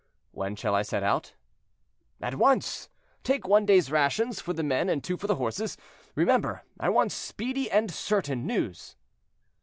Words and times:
"When 0.31 0.55
shall 0.55 0.73
I 0.73 0.81
set 0.81 1.03
out?" 1.03 1.35
"At 2.23 2.33
once. 2.33 2.89
Take 3.23 3.47
one 3.47 3.67
day's 3.67 3.91
rations 3.91 4.41
for 4.41 4.51
the 4.51 4.63
men 4.63 4.89
and 4.89 5.03
two 5.03 5.15
for 5.15 5.27
the 5.27 5.35
horses. 5.35 5.77
Remember, 6.15 6.63
I 6.79 6.89
want 6.89 7.11
speedy 7.11 7.69
and 7.69 7.91
certain 7.91 8.47
news." 8.47 8.95